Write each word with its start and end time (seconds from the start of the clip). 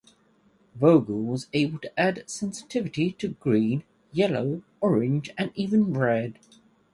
Vogel 0.73 1.21
was 1.21 1.45
able 1.53 1.77
to 1.77 1.99
add 1.99 2.27
sensitivity 2.27 3.11
to 3.11 3.35
green, 3.39 3.83
yellow, 4.11 4.63
orange 4.81 5.29
and 5.37 5.51
even 5.53 5.93
red. 5.93 6.39